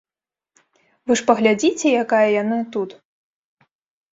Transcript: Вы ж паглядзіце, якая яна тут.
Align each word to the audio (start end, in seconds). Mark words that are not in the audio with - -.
Вы 1.11 1.17
ж 1.21 1.27
паглядзіце, 1.27 1.87
якая 2.03 2.25
яна 2.41 2.59
тут. 2.77 2.89